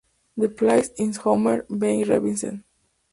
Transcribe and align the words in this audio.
The 0.35 0.49
plan 0.49 0.83
is 0.97 1.17
however 1.17 1.63
being 1.71 1.99
revised. 2.09 2.45